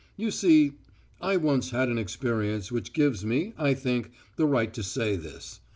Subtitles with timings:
[0.17, 0.71] You see,
[1.21, 5.59] I once had an experience which gives me, I think, the right to say this.